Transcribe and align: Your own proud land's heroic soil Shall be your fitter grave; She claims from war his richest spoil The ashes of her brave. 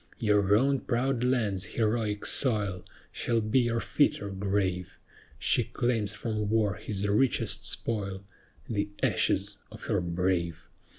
Your 0.17 0.55
own 0.57 0.79
proud 0.79 1.23
land's 1.23 1.63
heroic 1.77 2.25
soil 2.25 2.83
Shall 3.11 3.39
be 3.39 3.59
your 3.59 3.79
fitter 3.79 4.31
grave; 4.31 4.97
She 5.37 5.63
claims 5.63 6.15
from 6.15 6.49
war 6.49 6.73
his 6.73 7.07
richest 7.07 7.67
spoil 7.67 8.23
The 8.67 8.89
ashes 9.03 9.57
of 9.71 9.83
her 9.83 10.01
brave. 10.01 10.67